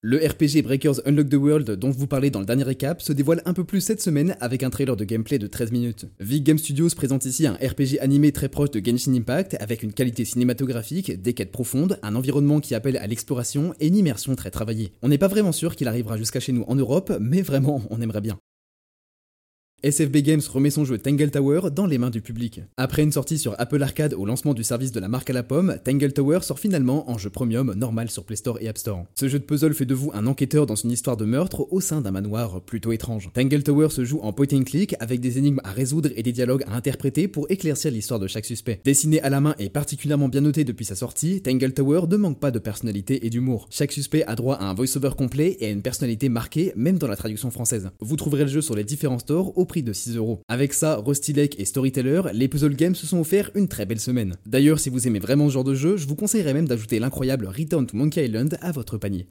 Le 0.05 0.17
RPG 0.17 0.65
Breakers 0.65 1.00
Unlock 1.06 1.29
the 1.29 1.35
World 1.35 1.71
dont 1.77 1.91
vous 1.91 2.09
parlais 2.09 2.31
dans 2.31 2.41
le 2.41 2.44
dernier 2.44 2.65
récap 2.65 3.00
se 3.00 3.12
dévoile 3.12 3.41
un 3.44 3.55
peu 3.55 3.62
plus 3.62 3.81
cette 3.81 4.03
semaine 4.03 4.37
avec 4.41 4.65
un 4.65 4.71
trailer 4.71 4.97
de 4.97 5.05
gameplay 5.05 5.39
de 5.39 5.47
13 5.47 5.71
minutes. 5.71 6.06
Vig 6.19 6.43
Game 6.43 6.59
Studios 6.59 6.89
présente 6.97 7.25
ici 7.25 7.47
un 7.47 7.55
RPG 7.55 8.00
animé 8.00 8.33
très 8.33 8.49
proche 8.49 8.73
de 8.73 8.85
Genshin 8.85 9.15
Impact 9.15 9.56
avec 9.61 9.85
une 9.85 9.93
qualité 9.93 10.25
cinématographique, 10.25 11.23
des 11.23 11.35
quêtes 11.35 11.53
profondes, 11.53 12.00
un 12.03 12.17
environnement 12.17 12.59
qui 12.59 12.75
appelle 12.75 12.97
à 12.97 13.06
l'exploration 13.06 13.75
et 13.79 13.87
une 13.87 13.97
immersion 13.97 14.35
très 14.35 14.50
travaillée. 14.50 14.93
On 15.03 15.09
n'est 15.09 15.19
pas 15.19 15.29
vraiment 15.29 15.53
sûr 15.53 15.77
qu'il 15.77 15.87
arrivera 15.87 16.19
jusqu'à 16.19 16.41
chez 16.41 16.50
nous 16.50 16.65
en 16.67 16.75
Europe, 16.75 17.12
mais 17.21 17.43
vraiment 17.43 17.81
on 17.91 18.00
aimerait 18.00 18.21
bien. 18.21 18.41
SFB 19.84 20.19
Games 20.19 20.40
remet 20.49 20.70
son 20.70 20.84
jeu 20.84 20.96
Tangle 20.96 21.32
Tower 21.32 21.62
dans 21.75 21.87
les 21.87 21.99
mains 21.99 22.11
du 22.11 22.20
public. 22.20 22.61
Après 22.76 23.02
une 23.02 23.11
sortie 23.11 23.37
sur 23.37 23.56
Apple 23.58 23.82
Arcade 23.82 24.14
au 24.14 24.25
lancement 24.25 24.55
du 24.55 24.62
service 24.62 24.93
de 24.93 25.00
la 25.00 25.08
marque 25.08 25.29
à 25.31 25.32
la 25.32 25.43
pomme, 25.43 25.76
Tangle 25.84 26.12
Tower 26.12 26.38
sort 26.43 26.61
finalement 26.61 27.11
en 27.11 27.19
jeu 27.19 27.31
premium 27.31 27.75
normal 27.75 28.08
sur 28.08 28.23
Play 28.23 28.37
Store 28.37 28.58
et 28.61 28.69
App 28.69 28.79
Store. 28.79 29.06
Ce 29.17 29.26
jeu 29.26 29.40
de 29.40 29.44
puzzle 29.44 29.75
fait 29.75 29.84
de 29.84 29.94
vous 29.94 30.12
un 30.14 30.29
enquêteur 30.29 30.67
dans 30.67 30.76
une 30.76 30.93
histoire 30.93 31.17
de 31.17 31.25
meurtre 31.25 31.67
au 31.73 31.81
sein 31.81 32.00
d'un 32.00 32.12
manoir 32.12 32.61
plutôt 32.61 32.93
étrange. 32.93 33.31
Tangle 33.34 33.64
Tower 33.64 33.88
se 33.90 34.05
joue 34.05 34.20
en 34.23 34.32
point 34.32 34.46
and 34.52 34.62
click 34.62 34.94
avec 35.00 35.19
des 35.19 35.38
énigmes 35.38 35.61
à 35.64 35.73
résoudre 35.73 36.11
et 36.14 36.23
des 36.23 36.31
dialogues 36.31 36.62
à 36.69 36.76
interpréter 36.76 37.26
pour 37.26 37.50
éclaircir 37.50 37.90
l'histoire 37.90 38.20
de 38.20 38.29
chaque 38.29 38.46
suspect. 38.46 38.81
Dessiné 38.84 39.20
à 39.23 39.31
la 39.31 39.40
main 39.40 39.56
et 39.58 39.69
particulièrement 39.69 40.29
bien 40.29 40.43
noté 40.43 40.62
depuis 40.62 40.84
sa 40.84 40.94
sortie, 40.94 41.43
Tangle 41.43 41.73
Tower 41.73 42.02
ne 42.08 42.17
manque 42.17 42.38
pas 42.38 42.52
de 42.52 42.61
personnalité 42.61 43.26
et 43.26 43.31
d'humour. 43.31 43.67
Chaque 43.69 43.90
suspect 43.90 44.23
a 44.29 44.37
droit 44.37 44.55
à 44.55 44.67
un 44.67 44.75
voice-over 44.75 45.17
complet 45.19 45.56
et 45.58 45.67
à 45.67 45.70
une 45.70 45.82
personnalité 45.82 46.29
marquée 46.29 46.73
même 46.76 46.99
dans 46.99 47.08
la 47.08 47.17
traduction 47.17 47.50
française. 47.50 47.90
Vous 47.99 48.14
trouverez 48.14 48.44
le 48.44 48.50
jeu 48.50 48.61
sur 48.61 48.76
les 48.76 48.84
différents 48.84 49.19
stores 49.19 49.58
au 49.58 49.72
de 49.81 49.95
6 49.95 50.17
euros. 50.17 50.41
Avec 50.49 50.75
ça, 50.75 50.97
Rusty 50.97 51.33
Lake 51.33 51.59
et 51.59 51.65
Storyteller, 51.65 52.21
les 52.35 52.49
puzzle 52.49 52.77
games 52.77 52.95
se 52.95 53.07
sont 53.07 53.21
offerts 53.21 53.51
une 53.55 53.69
très 53.69 53.87
belle 53.87 54.01
semaine. 54.01 54.37
D'ailleurs, 54.45 54.79
si 54.79 54.91
vous 54.91 55.07
aimez 55.07 55.21
vraiment 55.21 55.49
ce 55.49 55.55
genre 55.55 55.65
de 55.65 55.75
jeu, 55.75 55.97
je 55.97 56.07
vous 56.07 56.17
conseillerais 56.17 56.53
même 56.53 56.69
d'ajouter 56.69 56.99
l'incroyable 56.99 57.47
Return 57.47 57.87
to 57.87 57.97
Monkey 57.97 58.27
Island 58.27 58.59
à 58.61 58.73
votre 58.73 58.99
panier. 58.99 59.27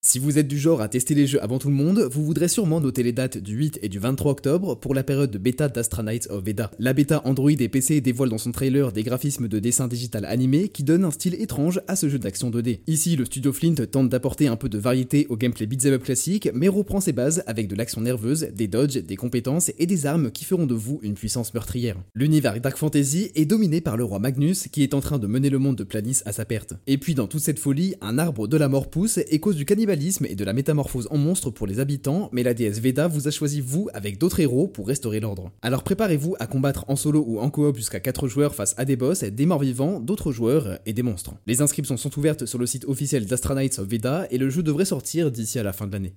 Si 0.00 0.20
vous 0.20 0.38
êtes 0.38 0.46
du 0.46 0.58
genre 0.58 0.80
à 0.80 0.88
tester 0.88 1.12
les 1.16 1.26
jeux 1.26 1.42
avant 1.42 1.58
tout 1.58 1.68
le 1.68 1.74
monde, 1.74 2.08
vous 2.12 2.24
voudrez 2.24 2.46
sûrement 2.46 2.80
noter 2.80 3.02
les 3.02 3.10
dates 3.10 3.36
du 3.36 3.56
8 3.56 3.80
et 3.82 3.88
du 3.88 3.98
23 3.98 4.30
octobre 4.30 4.76
pour 4.76 4.94
la 4.94 5.02
période 5.02 5.32
de 5.32 5.38
bêta 5.38 5.68
d'Astra 5.68 6.04
Knights 6.04 6.28
of 6.30 6.44
Veda. 6.44 6.70
La 6.78 6.92
bêta 6.92 7.20
Android 7.24 7.50
et 7.50 7.68
PC 7.68 8.00
dévoile 8.00 8.28
dans 8.28 8.38
son 8.38 8.52
trailer 8.52 8.92
des 8.92 9.02
graphismes 9.02 9.48
de 9.48 9.58
dessin 9.58 9.88
digital 9.88 10.24
animé 10.24 10.68
qui 10.68 10.84
donnent 10.84 11.04
un 11.04 11.10
style 11.10 11.34
étrange 11.34 11.80
à 11.88 11.96
ce 11.96 12.08
jeu 12.08 12.20
d'action 12.20 12.48
2D. 12.48 12.78
Ici, 12.86 13.16
le 13.16 13.24
studio 13.24 13.52
Flint 13.52 13.74
tente 13.90 14.08
d'apporter 14.08 14.46
un 14.46 14.54
peu 14.54 14.68
de 14.68 14.78
variété 14.78 15.26
au 15.30 15.36
gameplay 15.36 15.66
beat'em 15.66 15.94
up 15.94 16.04
classique, 16.04 16.48
mais 16.54 16.68
reprend 16.68 17.00
ses 17.00 17.12
bases 17.12 17.42
avec 17.48 17.66
de 17.66 17.74
l'action 17.74 18.00
nerveuse, 18.00 18.50
des 18.54 18.68
dodges, 18.68 19.02
des 19.02 19.16
compétences 19.16 19.72
et 19.80 19.86
des 19.86 20.06
armes 20.06 20.30
qui 20.30 20.44
feront 20.44 20.66
de 20.66 20.74
vous 20.74 21.00
une 21.02 21.14
puissance 21.14 21.52
meurtrière. 21.54 21.96
L'univers 22.14 22.60
Dark 22.60 22.76
Fantasy 22.76 23.32
est 23.34 23.46
dominé 23.46 23.80
par 23.80 23.96
le 23.96 24.04
roi 24.04 24.20
Magnus 24.20 24.68
qui 24.68 24.84
est 24.84 24.94
en 24.94 25.00
train 25.00 25.18
de 25.18 25.26
mener 25.26 25.50
le 25.50 25.58
monde 25.58 25.76
de 25.76 25.84
Planis 25.84 26.22
à 26.24 26.30
sa 26.30 26.44
perte. 26.44 26.74
Et 26.86 26.98
puis 26.98 27.16
dans 27.16 27.26
toute 27.26 27.42
cette 27.42 27.58
folie, 27.58 27.96
un 28.00 28.16
arbre 28.16 28.46
de 28.46 28.56
la 28.56 28.68
mort 28.68 28.90
pousse 28.90 29.18
et 29.28 29.40
cause 29.40 29.56
du 29.56 29.64
cannibalisme 29.64 29.87
et 29.90 30.34
de 30.34 30.44
la 30.44 30.52
métamorphose 30.52 31.08
en 31.10 31.18
monstre 31.18 31.50
pour 31.50 31.66
les 31.66 31.80
habitants, 31.80 32.28
mais 32.32 32.42
la 32.42 32.54
déesse 32.54 32.80
Veda 32.80 33.08
vous 33.08 33.28
a 33.28 33.30
choisi 33.30 33.60
vous 33.60 33.88
avec 33.94 34.18
d'autres 34.18 34.40
héros 34.40 34.68
pour 34.68 34.86
restaurer 34.86 35.20
l'ordre. 35.20 35.50
Alors 35.62 35.82
préparez-vous 35.82 36.36
à 36.38 36.46
combattre 36.46 36.84
en 36.88 36.96
solo 36.96 37.24
ou 37.26 37.40
en 37.40 37.50
coop 37.50 37.76
jusqu'à 37.76 38.00
4 38.00 38.28
joueurs 38.28 38.54
face 38.54 38.74
à 38.76 38.84
des 38.84 38.96
boss, 38.96 39.22
des 39.24 39.46
morts 39.46 39.60
vivants, 39.60 40.00
d'autres 40.00 40.32
joueurs 40.32 40.78
et 40.86 40.92
des 40.92 41.02
monstres. 41.02 41.34
Les 41.46 41.62
inscriptions 41.62 41.96
sont 41.96 42.18
ouvertes 42.18 42.46
sur 42.46 42.58
le 42.58 42.66
site 42.66 42.84
officiel 42.86 43.26
d'Astra 43.26 43.54
Knights 43.54 43.78
of 43.78 43.88
Veda 43.88 44.26
et 44.30 44.38
le 44.38 44.50
jeu 44.50 44.62
devrait 44.62 44.84
sortir 44.84 45.30
d'ici 45.30 45.58
à 45.58 45.62
la 45.62 45.72
fin 45.72 45.86
de 45.86 45.92
l'année. 45.92 46.14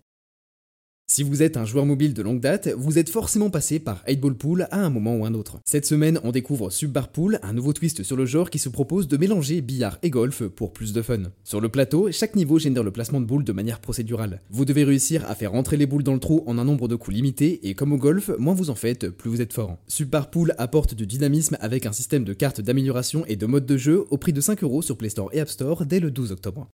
Si 1.13 1.23
vous 1.23 1.43
êtes 1.43 1.57
un 1.57 1.65
joueur 1.65 1.85
mobile 1.85 2.13
de 2.13 2.21
longue 2.21 2.39
date, 2.39 2.69
vous 2.69 2.97
êtes 2.97 3.09
forcément 3.09 3.49
passé 3.49 3.79
par 3.79 4.01
8 4.07 4.21
Ball 4.21 4.33
Pool 4.33 4.67
à 4.71 4.79
un 4.79 4.89
moment 4.89 5.17
ou 5.17 5.25
un 5.25 5.33
autre. 5.33 5.59
Cette 5.65 5.85
semaine, 5.85 6.21
on 6.23 6.31
découvre 6.31 6.69
Subbar 6.69 7.09
Pool, 7.09 7.37
un 7.43 7.51
nouveau 7.51 7.73
twist 7.73 8.01
sur 8.01 8.15
le 8.15 8.25
genre 8.25 8.49
qui 8.49 8.59
se 8.59 8.69
propose 8.69 9.09
de 9.09 9.17
mélanger 9.17 9.59
billard 9.59 9.99
et 10.03 10.09
golf 10.09 10.43
pour 10.43 10.71
plus 10.71 10.93
de 10.93 11.01
fun. 11.01 11.23
Sur 11.43 11.59
le 11.59 11.67
plateau, 11.67 12.09
chaque 12.13 12.37
niveau 12.37 12.59
génère 12.59 12.83
le 12.83 12.91
placement 12.91 13.19
de 13.19 13.25
boules 13.25 13.43
de 13.43 13.51
manière 13.51 13.81
procédurale. 13.81 14.41
Vous 14.51 14.63
devez 14.63 14.85
réussir 14.85 15.29
à 15.29 15.35
faire 15.35 15.51
rentrer 15.51 15.75
les 15.75 15.85
boules 15.85 16.03
dans 16.03 16.13
le 16.13 16.21
trou 16.21 16.43
en 16.47 16.57
un 16.57 16.63
nombre 16.63 16.87
de 16.87 16.95
coups 16.95 17.13
limité 17.13 17.67
et 17.67 17.75
comme 17.75 17.91
au 17.91 17.97
golf, 17.97 18.31
moins 18.39 18.53
vous 18.53 18.69
en 18.69 18.75
faites, 18.75 19.09
plus 19.09 19.29
vous 19.29 19.41
êtes 19.41 19.51
fort. 19.51 19.79
Subbar 19.87 20.29
Pool 20.29 20.55
apporte 20.57 20.95
du 20.95 21.07
dynamisme 21.07 21.57
avec 21.59 21.85
un 21.85 21.91
système 21.91 22.23
de 22.23 22.31
cartes 22.31 22.61
d'amélioration 22.61 23.25
et 23.27 23.35
de 23.35 23.45
mode 23.47 23.65
de 23.65 23.75
jeu 23.75 24.05
au 24.11 24.17
prix 24.17 24.31
de 24.31 24.39
5 24.39 24.63
euros 24.63 24.81
sur 24.81 24.95
Play 24.95 25.09
Store 25.09 25.29
et 25.33 25.41
App 25.41 25.49
Store 25.49 25.85
dès 25.85 25.99
le 25.99 26.09
12 26.09 26.31
octobre. 26.31 26.69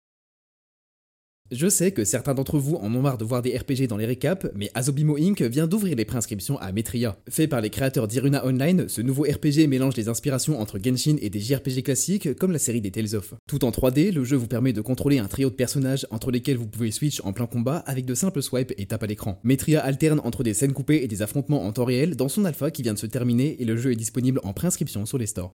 Je 1.53 1.69
sais 1.69 1.93
que 1.93 2.05
certains 2.05 2.35
d'entre 2.35 2.59
vous 2.59 2.75
en 2.75 2.93
ont 2.93 3.03
marre 3.03 3.19
de 3.19 3.25
voir 3.25 3.41
des 3.41 3.57
RPG 3.57 3.87
dans 3.89 3.97
les 3.97 4.05
récaps, 4.05 4.49
mais 4.57 4.69
Azobimo 4.75 5.17
Inc. 5.17 5.41
vient 5.43 5.69
d'ouvrir 5.69 5.95
les 5.95 6.05
préinscriptions 6.05 6.59
à 6.59 6.73
Metria. 6.73 7.17
Fait 7.31 7.47
par 7.47 7.61
les 7.61 7.71
créateurs 7.71 8.09
d'Iruna 8.09 8.45
Online, 8.45 8.89
ce 8.89 9.01
nouveau 9.01 9.23
RPG 9.23 9.69
mélange 9.69 9.97
les 9.97 10.09
inspirations 10.09 10.61
entre 10.61 10.81
Genshin 10.83 11.17
et 11.21 11.31
des 11.31 11.39
JRPG 11.39 11.85
classiques 11.85 12.35
comme 12.35 12.51
la 12.51 12.59
série 12.59 12.81
des 12.81 12.91
Tales 12.91 13.15
of. 13.15 13.35
Tout 13.49 13.65
en 13.65 13.71
3D, 13.71 14.13
le 14.13 14.25
jeu 14.25 14.37
vous 14.37 14.49
permet 14.49 14.73
de 14.73 14.81
contrôler 14.81 15.19
un 15.19 15.29
trio 15.29 15.49
de 15.49 15.55
personnages 15.55 16.05
entre 16.11 16.33
lesquels 16.33 16.57
vous 16.57 16.67
pouvez 16.67 16.91
switch 16.91 17.21
en 17.23 17.33
plein 17.33 17.47
combat 17.47 17.77
avec 17.87 18.07
de 18.07 18.15
simples 18.17 18.43
swipes 18.43 18.73
et 18.77 18.87
tapes 18.87 19.05
à 19.05 19.07
l'écran. 19.07 19.39
Metria 19.45 19.85
alterne 19.85 20.21
entre 20.25 20.43
des 20.43 20.53
scènes 20.53 20.73
coupées 20.73 21.05
et 21.05 21.09
des 21.09 21.23
affrontements 21.23 21.65
en 21.65 21.73
temps 21.73 21.85
réel 21.85 22.17
dans 22.17 22.29
son 22.29 22.45
alpha 22.45 22.73
qui 22.73 22.83
vient 22.83 22.95
de 22.95 22.99
se 22.99 23.07
terminer 23.07 23.63
et 23.63 23.65
le 23.65 23.77
jeu 23.77 23.93
est 23.93 23.97
disponible 23.97 24.41
en 24.43 24.53
préinscription 24.53 25.07
sur 25.07 25.17
les 25.17 25.27
stores. 25.27 25.53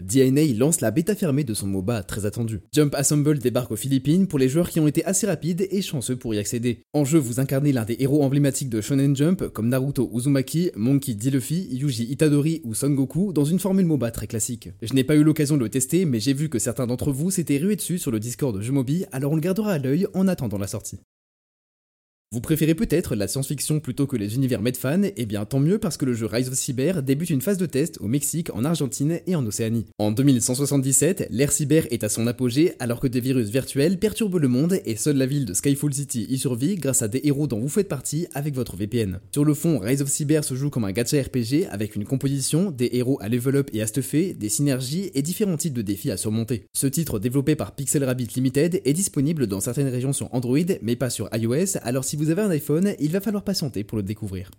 DNA 0.00 0.54
lance 0.58 0.80
la 0.80 0.90
bêta 0.90 1.14
fermée 1.14 1.44
de 1.44 1.54
son 1.54 1.66
MOBA 1.66 2.02
très 2.02 2.26
attendu. 2.26 2.60
Jump 2.72 2.94
Assemble 2.94 3.38
débarque 3.38 3.70
aux 3.70 3.76
Philippines 3.76 4.26
pour 4.26 4.38
les 4.38 4.48
joueurs 4.48 4.70
qui 4.70 4.80
ont 4.80 4.86
été 4.86 5.04
assez 5.04 5.26
rapides 5.26 5.66
et 5.70 5.82
chanceux 5.82 6.16
pour 6.16 6.34
y 6.34 6.38
accéder. 6.38 6.82
En 6.92 7.04
jeu, 7.04 7.18
vous 7.18 7.40
incarnez 7.40 7.72
l'un 7.72 7.84
des 7.84 7.96
héros 8.00 8.22
emblématiques 8.22 8.70
de 8.70 8.80
Shonen 8.80 9.16
Jump 9.16 9.48
comme 9.48 9.68
Naruto 9.68 10.10
Uzumaki, 10.14 10.70
Monkey 10.76 11.14
D. 11.14 11.30
Luffy, 11.30 11.68
Yuji 11.70 12.04
Itadori 12.04 12.60
ou 12.64 12.74
Son 12.74 12.90
Goku 12.90 13.32
dans 13.32 13.44
une 13.44 13.58
formule 13.58 13.86
MOBA 13.86 14.10
très 14.10 14.26
classique. 14.26 14.70
Je 14.82 14.94
n'ai 14.94 15.04
pas 15.04 15.16
eu 15.16 15.22
l'occasion 15.22 15.56
de 15.56 15.62
le 15.62 15.68
tester, 15.68 16.04
mais 16.04 16.20
j'ai 16.20 16.32
vu 16.32 16.48
que 16.48 16.58
certains 16.58 16.86
d'entre 16.86 17.12
vous 17.12 17.30
s'étaient 17.30 17.58
rués 17.58 17.76
dessus 17.76 17.98
sur 17.98 18.10
le 18.10 18.20
Discord 18.20 18.56
de 18.56 18.60
Jeumobi, 18.60 19.04
alors 19.12 19.32
on 19.32 19.36
le 19.36 19.40
gardera 19.40 19.72
à 19.72 19.78
l'œil 19.78 20.06
en 20.14 20.28
attendant 20.28 20.58
la 20.58 20.66
sortie. 20.66 21.00
Vous 22.32 22.40
préférez 22.40 22.76
peut-être 22.76 23.16
la 23.16 23.26
science-fiction 23.26 23.80
plutôt 23.80 24.06
que 24.06 24.16
les 24.16 24.36
univers 24.36 24.62
Medfan 24.62 25.02
Eh 25.16 25.26
bien 25.26 25.44
tant 25.44 25.58
mieux 25.58 25.80
parce 25.80 25.96
que 25.96 26.04
le 26.04 26.14
jeu 26.14 26.26
Rise 26.26 26.46
of 26.46 26.54
Cyber 26.54 27.02
débute 27.02 27.30
une 27.30 27.40
phase 27.40 27.58
de 27.58 27.66
test 27.66 27.98
au 28.00 28.06
Mexique, 28.06 28.54
en 28.54 28.64
Argentine 28.64 29.18
et 29.26 29.34
en 29.34 29.44
Océanie. 29.44 29.86
En 29.98 30.12
2177, 30.12 31.26
l'ère 31.30 31.50
cyber 31.50 31.88
est 31.90 32.04
à 32.04 32.08
son 32.08 32.28
apogée 32.28 32.74
alors 32.78 33.00
que 33.00 33.08
des 33.08 33.18
virus 33.18 33.48
virtuels 33.48 33.98
perturbent 33.98 34.38
le 34.38 34.46
monde 34.46 34.78
et 34.84 34.94
seule 34.94 35.16
la 35.16 35.26
ville 35.26 35.44
de 35.44 35.54
Skyfall 35.54 35.92
City 35.92 36.28
y 36.30 36.38
survit 36.38 36.76
grâce 36.76 37.02
à 37.02 37.08
des 37.08 37.20
héros 37.24 37.48
dont 37.48 37.58
vous 37.58 37.68
faites 37.68 37.88
partie 37.88 38.28
avec 38.32 38.54
votre 38.54 38.76
VPN. 38.76 39.18
Sur 39.32 39.44
le 39.44 39.54
fond, 39.54 39.80
Rise 39.80 40.02
of 40.02 40.08
Cyber 40.08 40.44
se 40.44 40.54
joue 40.54 40.70
comme 40.70 40.84
un 40.84 40.92
gacha 40.92 41.20
RPG 41.20 41.66
avec 41.68 41.96
une 41.96 42.04
composition, 42.04 42.70
des 42.70 42.90
héros 42.92 43.18
à 43.20 43.28
level 43.28 43.56
up 43.56 43.70
et 43.72 43.82
à 43.82 43.88
stuffer, 43.88 44.34
des 44.34 44.48
synergies 44.48 45.10
et 45.14 45.22
différents 45.22 45.56
types 45.56 45.74
de 45.74 45.82
défis 45.82 46.12
à 46.12 46.16
surmonter. 46.16 46.68
Ce 46.74 46.86
titre 46.86 47.18
développé 47.18 47.56
par 47.56 47.74
Pixel 47.74 48.04
Rabbit 48.04 48.28
Limited 48.36 48.82
est 48.84 48.92
disponible 48.92 49.48
dans 49.48 49.58
certaines 49.58 49.88
régions 49.88 50.12
sur 50.12 50.32
Android 50.32 50.58
mais 50.80 50.94
pas 50.94 51.10
sur 51.10 51.28
iOS 51.34 51.76
alors 51.82 52.04
si 52.04 52.19
vous 52.19 52.19
avez 52.28 52.42
un 52.42 52.50
iPhone, 52.50 52.94
il 52.98 53.10
va 53.10 53.22
falloir 53.22 53.44
patienter 53.44 53.82
pour 53.82 53.96
le 53.96 54.02
découvrir. 54.02 54.50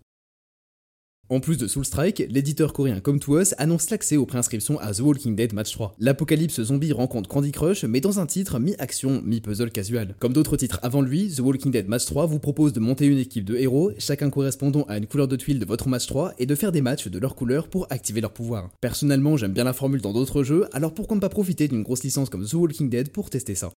En 1.32 1.40
plus 1.40 1.58
de 1.58 1.66
Soulstrike, 1.66 2.26
l'éditeur 2.30 2.74
coréen 2.74 3.00
Come 3.00 3.22
To 3.22 3.40
Us 3.40 3.56
annonce 3.58 3.90
l'accès 3.90 4.18
aux 4.18 4.26
préinscriptions 4.26 4.78
à 4.80 4.92
The 4.92 5.00
Walking 5.00 5.34
Dead 5.34 5.54
Match 5.54 5.72
3. 5.72 5.96
L'apocalypse 5.98 6.62
zombie 6.62 6.92
rencontre 6.92 7.30
Candy 7.30 7.54
Crush, 7.54 7.86
mais 7.86 8.02
dans 8.02 8.20
un 8.20 8.26
titre 8.26 8.60
mi-action, 8.60 9.22
mi-puzzle 9.24 9.72
casual. 9.72 10.14
Comme 10.20 10.34
d'autres 10.34 10.58
titres 10.58 10.82
avant 10.82 11.02
lui, 11.02 11.32
The 11.34 11.40
Walking 11.40 11.72
Dead 11.72 11.88
Match 11.88 12.06
3 12.06 12.26
vous 12.26 12.40
propose 12.40 12.74
de 12.74 12.82
monter 12.82 13.06
une 13.06 13.18
équipe 13.18 13.46
de 13.46 13.56
héros, 13.56 13.94
chacun 13.98 14.30
correspondant 14.30 14.84
à 14.90 14.98
une 14.98 15.08
couleur 15.08 15.30
de 15.30 15.38
tuile 15.38 15.60
de 15.60 15.66
votre 15.66 15.88
match 15.88 16.06
3, 16.08 16.34
et 16.38 16.46
de 16.46 16.54
faire 16.54 16.74
des 16.74 16.82
matchs 16.82 17.08
de 17.08 17.18
leur 17.18 17.36
couleur 17.36 17.70
pour 17.70 17.88
activer 17.90 18.20
leur 18.20 18.34
pouvoir. 18.34 18.70
Personnellement, 18.82 19.38
j'aime 19.38 19.54
bien 19.54 19.64
la 19.64 19.72
formule 19.72 20.02
dans 20.02 20.12
d'autres 20.12 20.44
jeux, 20.44 20.68
alors 20.74 20.94
pourquoi 20.94 21.16
ne 21.16 21.22
pas 21.22 21.30
profiter 21.30 21.70
d'une 21.70 21.84
grosse 21.84 22.04
licence 22.04 22.30
comme 22.30 22.46
The 22.46 22.56
Walking 22.56 22.90
Dead 22.90 23.10
pour 23.10 23.30
tester 23.30 23.56
ça? 23.56 23.72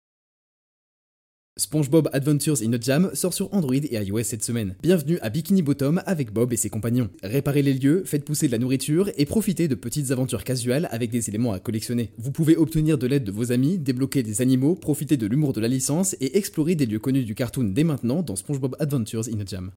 SpongeBob 1.56 2.10
Adventures 2.12 2.62
in 2.64 2.72
a 2.72 2.80
Jam 2.80 3.10
sort 3.14 3.32
sur 3.32 3.54
Android 3.54 3.76
et 3.76 3.94
iOS 3.94 4.24
cette 4.24 4.42
semaine. 4.42 4.74
Bienvenue 4.82 5.20
à 5.22 5.30
Bikini 5.30 5.62
Bottom 5.62 6.02
avec 6.04 6.32
Bob 6.32 6.52
et 6.52 6.56
ses 6.56 6.68
compagnons. 6.68 7.08
Réparez 7.22 7.62
les 7.62 7.74
lieux, 7.74 8.02
faites 8.04 8.24
pousser 8.24 8.48
de 8.48 8.52
la 8.52 8.58
nourriture 8.58 9.08
et 9.16 9.24
profitez 9.24 9.68
de 9.68 9.76
petites 9.76 10.10
aventures 10.10 10.42
casuales 10.42 10.88
avec 10.90 11.10
des 11.10 11.28
éléments 11.28 11.52
à 11.52 11.60
collectionner. 11.60 12.10
Vous 12.18 12.32
pouvez 12.32 12.56
obtenir 12.56 12.98
de 12.98 13.06
l'aide 13.06 13.22
de 13.22 13.30
vos 13.30 13.52
amis, 13.52 13.78
débloquer 13.78 14.24
des 14.24 14.42
animaux, 14.42 14.74
profiter 14.74 15.16
de 15.16 15.26
l'humour 15.28 15.52
de 15.52 15.60
la 15.60 15.68
licence 15.68 16.16
et 16.20 16.36
explorer 16.36 16.74
des 16.74 16.86
lieux 16.86 16.98
connus 16.98 17.24
du 17.24 17.36
cartoon 17.36 17.70
dès 17.72 17.84
maintenant 17.84 18.22
dans 18.22 18.34
SpongeBob 18.34 18.74
Adventures 18.80 19.28
in 19.32 19.38
a 19.40 19.46
Jam. 19.46 19.70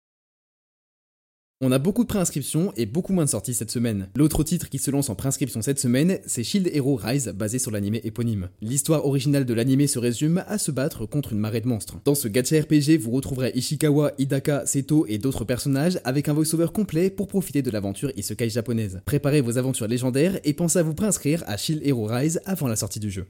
On 1.62 1.72
a 1.72 1.78
beaucoup 1.78 2.02
de 2.02 2.08
préinscriptions 2.08 2.70
et 2.76 2.84
beaucoup 2.84 3.14
moins 3.14 3.24
de 3.24 3.30
sorties 3.30 3.54
cette 3.54 3.70
semaine. 3.70 4.08
L'autre 4.14 4.44
titre 4.44 4.68
qui 4.68 4.76
se 4.76 4.90
lance 4.90 5.08
en 5.08 5.14
préinscription 5.14 5.62
cette 5.62 5.78
semaine, 5.78 6.18
c'est 6.26 6.44
Shield 6.44 6.68
Hero 6.70 6.96
Rise, 6.96 7.32
basé 7.34 7.58
sur 7.58 7.70
l'anime 7.70 7.94
éponyme. 8.04 8.50
L'histoire 8.60 9.06
originale 9.06 9.46
de 9.46 9.54
l'anime 9.54 9.86
se 9.86 9.98
résume 9.98 10.44
à 10.48 10.58
se 10.58 10.70
battre 10.70 11.06
contre 11.06 11.32
une 11.32 11.38
marée 11.38 11.62
de 11.62 11.68
monstres. 11.68 11.96
Dans 12.04 12.14
ce 12.14 12.28
gacha 12.28 12.60
RPG, 12.60 12.98
vous 13.00 13.10
retrouverez 13.10 13.52
Ishikawa, 13.54 14.12
Hidaka, 14.18 14.66
Seto 14.66 15.06
et 15.08 15.16
d'autres 15.16 15.46
personnages 15.46 15.98
avec 16.04 16.28
un 16.28 16.34
voice-over 16.34 16.68
complet 16.74 17.08
pour 17.08 17.26
profiter 17.26 17.62
de 17.62 17.70
l'aventure 17.70 18.12
isekai 18.16 18.50
japonaise. 18.50 19.00
Préparez 19.06 19.40
vos 19.40 19.56
aventures 19.56 19.88
légendaires 19.88 20.38
et 20.44 20.52
pensez 20.52 20.80
à 20.80 20.82
vous 20.82 20.92
préinscrire 20.92 21.42
à 21.46 21.56
Shield 21.56 21.80
Hero 21.86 22.04
Rise 22.04 22.38
avant 22.44 22.68
la 22.68 22.76
sortie 22.76 23.00
du 23.00 23.10
jeu. 23.10 23.24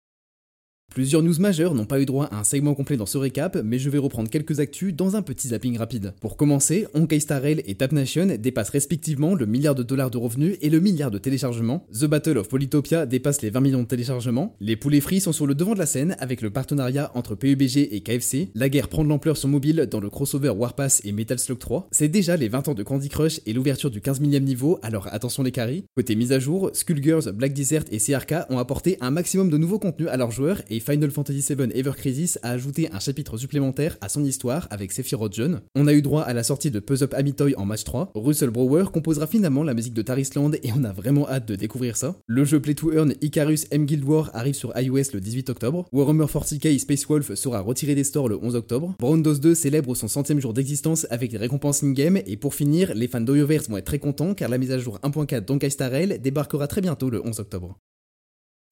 Plusieurs 0.95 1.23
news 1.23 1.39
majeures 1.41 1.75
n'ont 1.75 1.85
pas 1.85 2.01
eu 2.01 2.07
droit 2.07 2.25
à 2.27 2.39
un 2.39 2.45
segment 2.45 2.75
complet 2.75 2.97
dans 2.97 3.05
ce 3.05 3.19
récap, 3.19 3.59
mais 3.63 3.79
je 3.79 3.91
vais 3.91 3.99
reprendre 3.99 4.31
quelques 4.31 4.61
actus 4.61 4.95
dans 4.95 5.15
un 5.15 5.21
petit 5.21 5.49
zapping 5.49 5.77
rapide. 5.77 6.15
Pour 6.23 6.39
commencer, 6.39 6.87
Honkai 6.95 7.21
Star 7.21 7.43
Rail 7.43 7.63
et 7.67 7.75
Tap 7.75 7.93
Nation 7.93 8.27
dépassent 8.39 8.71
respectivement 8.71 9.35
le 9.35 9.45
milliard 9.45 9.75
de 9.75 9.83
dollars 9.83 10.11
de 10.11 10.17
revenus 10.17 10.57
et 10.63 10.71
le 10.71 10.81
milliard 10.81 11.11
de 11.11 11.19
téléchargements. 11.19 11.87
The 11.93 12.07
Battle 12.07 12.39
of 12.39 12.49
Polytopia 12.49 13.05
dépasse 13.05 13.43
les 13.43 13.51
20 13.51 13.61
millions 13.61 13.83
de 13.83 13.87
téléchargements. 13.87 14.55
Les 14.61 14.75
poulets 14.77 15.03
free 15.03 15.21
sont 15.21 15.33
sur 15.33 15.47
le 15.47 15.55
devant 15.55 15.75
de 15.75 15.79
la 15.79 15.85
scène 15.85 16.17
avec 16.19 16.41
le 16.41 16.49
partenariat 16.49 17.11
entre 17.15 17.35
PUBG 17.35 17.95
et 17.95 18.01
KFC. 18.01 18.49
La 18.55 18.71
guerre 18.71 18.89
prend 18.89 19.05
de 19.05 19.11
l'ampleur 19.11 19.37
sur 19.37 19.49
mobile 19.49 19.89
dans 19.91 20.01
le 20.01 20.09
crossover 20.09 20.49
Warpass 20.49 21.03
et 21.05 21.13
Metal 21.13 21.39
Slug 21.39 21.59
3. 21.59 21.89
C'est 21.91 22.09
déjà 22.09 22.39
les 22.39 22.49
20 22.49 22.69
ans 22.69 22.75
de 22.75 22.83
Candy 22.83 23.11
Crush 23.11 23.41
et 23.45 23.53
l'ouverture 23.53 23.91
du 23.91 24.01
15 24.01 24.21
millième 24.21 24.45
niveau, 24.45 24.79
alors 24.83 25.09
attention 25.13 25.43
les 25.43 25.53
caries. 25.53 25.85
Côté 25.95 26.17
mise 26.17 26.33
à 26.33 26.39
jour, 26.39 26.71
Skullgirls, 26.73 27.33
Black 27.33 27.53
Desert 27.53 27.85
et 27.91 27.99
CRK 27.99 28.47
ont 28.49 28.59
apporté 28.59 28.97
un 29.03 29.11
maximum 29.11 29.51
de 29.51 29.59
nouveaux 29.59 29.79
contenus 29.79 30.09
à 30.09 30.17
leurs 30.17 30.31
joueurs 30.31 30.63
et 30.71 30.76
Final 30.81 31.11
Fantasy 31.11 31.55
VII 31.55 31.69
Ever 31.75 31.93
Crisis 31.97 32.39
a 32.43 32.51
ajouté 32.51 32.89
un 32.93 32.99
chapitre 32.99 33.37
supplémentaire 33.37 33.97
à 34.01 34.09
son 34.09 34.25
histoire 34.25 34.67
avec 34.71 34.93
Sephiroth 34.93 35.35
John. 35.35 35.61
On 35.75 35.87
a 35.87 35.93
eu 35.93 36.03
droit 36.03 36.23
à 36.23 36.33
la 36.33 36.43
sortie 36.43 36.71
de 36.71 36.81
Puzzle 36.81 37.09
Amitoy 37.13 37.55
en 37.57 37.65
match 37.65 37.85
3. 37.85 38.13
Russell 38.15 38.51
Brower 38.51 38.87
composera 38.93 39.27
finalement 39.27 39.63
la 39.63 39.75
musique 39.75 39.95
de 39.95 40.03
Tarisland 40.03 40.53
et 40.63 40.71
on 40.77 40.85
a 40.85 40.93
vraiment 40.93 41.29
hâte 41.29 41.49
de 41.49 41.57
découvrir 41.57 41.97
ça. 41.97 42.17
Le 42.27 42.45
jeu 42.45 42.61
Play 42.61 42.75
to 42.75 42.93
Earn 42.93 43.15
Icarus 43.21 43.67
M 43.71 43.87
Guild 43.87 44.05
War 44.05 44.31
arrive 44.35 44.55
sur 44.55 44.73
iOS 44.79 45.13
le 45.15 45.21
18 45.21 45.51
octobre. 45.51 45.87
Warhammer 45.93 46.27
40k 46.27 46.79
Space 46.79 47.07
Wolf 47.07 47.35
sera 47.35 47.61
retiré 47.61 47.95
des 47.95 48.05
stores 48.05 48.29
le 48.29 48.39
11 48.43 48.57
octobre. 48.57 48.95
Browndos 48.99 49.39
2 49.39 49.55
célèbre 49.55 49.95
son 49.95 50.09
centième 50.09 50.41
jour 50.41 50.53
d'existence 50.53 51.07
avec 51.11 51.31
des 51.31 51.39
récompenses 51.39 51.83
in-game. 51.83 52.19
Et 52.27 52.37
pour 52.37 52.55
finir, 52.55 52.93
les 52.95 53.09
fans 53.09 53.21
d'Oyoverse 53.21 53.69
vont 53.69 53.77
être 53.77 53.87
très 53.87 53.99
contents 53.99 54.35
car 54.35 54.49
la 54.49 54.59
mise 54.59 54.73
à 54.73 54.79
jour 54.79 54.99
1.4 55.03 55.45
Donkey 55.45 55.71
Star 55.71 55.91
débarquera 56.21 56.67
très 56.67 56.81
bientôt 56.81 57.11
le 57.11 57.25
11 57.25 57.41
octobre. 57.41 57.79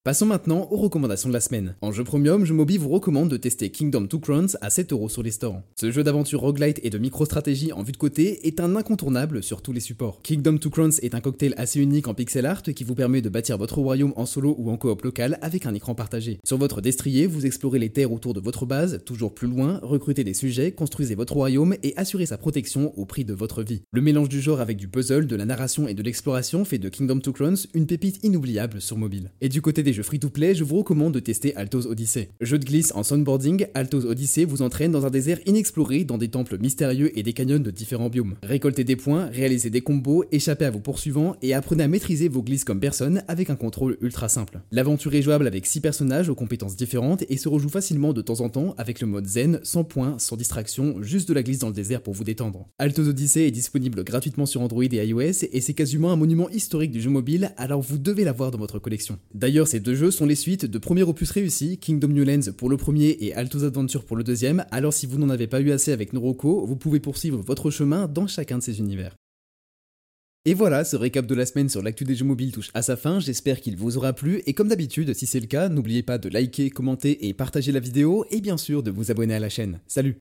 Passons 0.05 0.27
maintenant 0.27 0.67
aux 0.69 0.77
recommandations 0.77 1.29
de 1.29 1.33
la 1.33 1.39
semaine. 1.39 1.73
En 1.81 1.91
jeu 1.91 2.03
premium, 2.03 2.45
je 2.45 2.53
Mobi 2.53 2.77
vous 2.77 2.89
recommande 2.89 3.27
de 3.27 3.37
tester 3.37 3.71
Kingdom 3.71 4.01
2 4.01 4.19
Crowns 4.19 4.49
à 4.61 4.69
7€ 4.69 5.09
sur 5.09 5.23
les 5.23 5.31
stores. 5.31 5.63
Ce 5.75 5.89
jeu 5.89 6.03
d'aventure 6.03 6.41
roguelite 6.41 6.79
et 6.83 6.91
de 6.91 6.99
micro-stratégie 6.99 7.73
en 7.73 7.81
vue 7.81 7.91
de 7.91 7.97
côté 7.97 8.45
est 8.47 8.59
un 8.59 8.75
incontournable 8.75 9.41
sur 9.41 9.63
tous 9.63 9.73
les 9.73 9.79
supports. 9.79 10.21
Kingdom 10.21 10.59
2 10.61 10.69
Crowns 10.69 10.91
est 11.01 11.15
un 11.15 11.21
cocktail 11.21 11.55
assez 11.57 11.79
unique 11.79 12.07
en 12.07 12.13
pixel 12.13 12.45
art 12.45 12.61
qui 12.61 12.83
vous 12.83 12.93
permet 12.93 13.23
de 13.23 13.29
bâtir 13.29 13.57
votre 13.57 13.79
royaume 13.79 14.13
en 14.15 14.27
solo 14.27 14.55
ou 14.59 14.69
en 14.69 14.77
coop 14.77 15.01
local 15.01 15.39
avec 15.41 15.65
un 15.65 15.73
écran 15.73 15.95
partagé. 15.95 16.39
Sur 16.45 16.59
votre 16.59 16.81
destrier, 16.81 17.25
vous 17.25 17.47
explorez 17.47 17.79
les 17.79 17.89
terres 17.89 18.11
autour 18.11 18.35
de 18.35 18.39
votre 18.39 18.67
base, 18.67 19.01
toujours 19.07 19.33
plus 19.33 19.47
loin, 19.47 19.79
recrutez 19.81 20.23
des 20.23 20.35
sujets, 20.35 20.71
construisez 20.71 21.15
votre 21.15 21.33
royaume 21.33 21.77
et 21.81 21.95
assurez 21.97 22.27
sa 22.27 22.37
protection 22.37 22.93
au 22.95 23.07
prix 23.07 23.25
de 23.25 23.33
votre 23.33 23.63
vie. 23.63 23.81
Le 23.91 24.01
mélange 24.01 24.29
du 24.29 24.39
genre 24.39 24.61
avec 24.61 24.77
du 24.77 24.87
puzzle, 24.87 25.25
de 25.25 25.35
la 25.35 25.45
narration 25.45 25.87
et 25.87 25.95
de 25.95 26.03
l'exploration 26.03 26.63
fait 26.63 26.77
de 26.77 26.89
Kingdom 26.89 27.15
2 27.15 27.31
Crowns 27.31 27.57
une 27.73 27.87
pépite 27.87 28.23
inoubliable 28.23 28.81
sur 28.81 28.97
mobile. 28.97 29.31
Et 29.41 29.49
du 29.49 29.63
côté 29.63 29.81
des 29.81 29.94
jeux 29.95 30.03
free-to-play, 30.03 30.53
je 30.53 30.63
vous 30.63 30.77
recommande 30.77 31.13
de 31.13 31.19
tester 31.19 31.55
Altos 31.55 31.87
Odyssey. 31.87 32.29
Jeu 32.41 32.59
de 32.59 32.65
glisse 32.65 32.91
en 32.95 33.03
soundboarding, 33.03 33.67
Altos 33.73 34.05
Odyssey 34.05 34.43
vous 34.43 34.61
entraîne 34.61 34.91
dans 34.91 35.05
un 35.05 35.09
désert 35.09 35.39
inexploré, 35.45 36.03
dans 36.03 36.17
des 36.17 36.27
temples 36.27 36.57
mystérieux 36.59 37.17
et 37.17 37.23
des 37.23 37.31
canyons 37.31 37.59
de 37.59 37.71
différents 37.71 38.09
biomes. 38.09 38.35
Récoltez 38.43 38.83
des 38.83 38.97
points, 38.97 39.27
réalisez 39.27 39.69
des 39.69 39.81
combos, 39.81 40.25
échappez 40.31 40.65
à 40.65 40.71
vos 40.71 40.79
poursuivants 40.79 41.37
et 41.41 41.53
apprenez 41.53 41.83
à 41.83 41.87
maîtriser 41.87 42.27
vos 42.27 42.43
glisses 42.43 42.65
comme 42.65 42.81
personne 42.81 43.23
avec 43.29 43.49
un 43.49 43.55
contrôle 43.55 43.97
ultra 44.01 44.27
simple. 44.27 44.59
L'aventure 44.71 45.15
est 45.15 45.21
jouable 45.21 45.47
avec 45.47 45.65
6 45.65 45.79
personnages 45.79 46.27
aux 46.27 46.35
compétences 46.35 46.75
différentes 46.75 47.23
et 47.29 47.37
se 47.37 47.47
rejoue 47.47 47.69
facilement 47.69 48.11
de 48.11 48.21
temps 48.21 48.41
en 48.41 48.49
temps 48.49 48.75
avec 48.77 48.99
le 48.99 49.07
mode 49.07 49.27
zen, 49.27 49.61
sans 49.63 49.85
points, 49.85 50.19
sans 50.19 50.35
distraction, 50.35 51.01
juste 51.01 51.29
de 51.29 51.33
la 51.33 51.41
glisse 51.41 51.59
dans 51.59 51.69
le 51.69 51.73
désert 51.73 52.01
pour 52.01 52.13
vous 52.13 52.25
détendre. 52.25 52.67
Altos 52.79 53.07
Odyssey 53.07 53.47
est 53.47 53.51
disponible 53.51 54.03
gratuitement 54.03 54.45
sur 54.45 54.61
Android 54.61 54.83
et 54.83 55.07
iOS 55.07 55.45
et 55.53 55.61
c'est 55.61 55.73
quasiment 55.73 56.11
un 56.11 56.17
monument 56.17 56.49
historique 56.49 56.91
du 56.91 57.01
jeu 57.01 57.09
mobile, 57.09 57.53
alors 57.55 57.81
vous 57.81 57.97
devez 57.97 58.25
l'avoir 58.25 58.51
dans 58.51 58.57
votre 58.57 58.79
collection. 58.79 59.19
D'ailleurs, 59.33 59.67
ces 59.69 59.79
deux 59.85 59.93
jeux 59.93 60.09
sont 60.09 60.25
les 60.25 60.33
suites 60.33 60.65
de 60.65 60.77
premiers 60.79 61.03
opus 61.03 61.29
réussis, 61.29 61.77
Kingdom 61.77 62.07
New 62.07 62.25
Lands 62.25 62.51
pour 62.57 62.69
le 62.69 62.75
premier 62.75 63.17
et 63.19 63.35
Altos 63.35 63.63
Adventure 63.63 64.03
pour 64.03 64.17
le 64.17 64.23
deuxième, 64.23 64.65
alors 64.71 64.91
si 64.91 65.05
vous 65.05 65.19
n'en 65.19 65.29
avez 65.29 65.45
pas 65.45 65.61
eu 65.61 65.69
assez 65.71 65.91
avec 65.91 66.11
Noroko, 66.11 66.65
vous 66.65 66.75
pouvez 66.75 66.99
poursuivre 66.99 67.39
votre 67.39 67.69
chemin 67.69 68.07
dans 68.07 68.25
chacun 68.25 68.57
de 68.57 68.63
ces 68.63 68.79
univers. 68.79 69.15
Et 70.45 70.55
voilà, 70.55 70.85
ce 70.85 70.95
récap 70.95 71.27
de 71.27 71.35
la 71.35 71.45
semaine 71.45 71.69
sur 71.69 71.83
l'actu 71.83 72.03
des 72.03 72.15
jeux 72.15 72.25
mobiles 72.25 72.51
touche 72.51 72.71
à 72.73 72.81
sa 72.81 72.97
fin, 72.97 73.19
j'espère 73.19 73.61
qu'il 73.61 73.77
vous 73.77 73.95
aura 73.97 74.13
plu, 74.13 74.41
et 74.47 74.53
comme 74.53 74.69
d'habitude, 74.69 75.13
si 75.13 75.27
c'est 75.27 75.39
le 75.39 75.45
cas, 75.45 75.69
n'oubliez 75.69 76.01
pas 76.01 76.17
de 76.17 76.29
liker, 76.29 76.71
commenter 76.71 77.27
et 77.27 77.35
partager 77.35 77.71
la 77.71 77.79
vidéo, 77.79 78.25
et 78.31 78.41
bien 78.41 78.57
sûr 78.57 78.81
de 78.81 78.89
vous 78.89 79.11
abonner 79.11 79.35
à 79.35 79.39
la 79.39 79.49
chaîne. 79.49 79.81
Salut 79.85 80.13